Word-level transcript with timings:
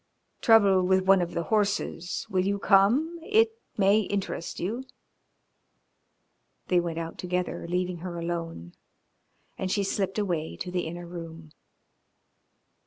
"Trouble 0.41 0.81
with 0.81 1.05
one 1.05 1.21
of 1.21 1.35
the 1.35 1.43
horses. 1.53 2.25
Will 2.27 2.43
you 2.43 2.57
come? 2.57 3.19
It 3.21 3.51
may 3.77 3.99
interest 3.99 4.59
you." 4.59 4.83
They 6.69 6.79
went 6.79 6.97
out 6.97 7.19
together, 7.19 7.67
leaving 7.67 7.97
her 7.97 8.17
alone, 8.17 8.73
and 9.59 9.69
she 9.71 9.83
slipped 9.83 10.17
away 10.17 10.55
to 10.57 10.71
the 10.71 10.87
inner 10.87 11.05
room. 11.05 11.51